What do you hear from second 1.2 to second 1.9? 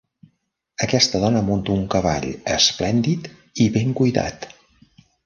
dona munta un